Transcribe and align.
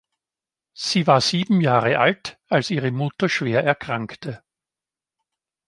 Sie 0.73 1.05
war 1.05 1.21
sieben 1.21 1.61
Jahre 1.61 1.99
alt, 1.99 2.39
als 2.47 2.71
ihre 2.71 2.89
Mutter 2.89 3.29
schwer 3.29 3.63
erkrankte. 3.63 4.43